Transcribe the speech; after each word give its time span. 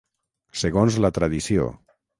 Segons 0.63 0.99
la 1.07 1.15
tradició. 1.21 1.71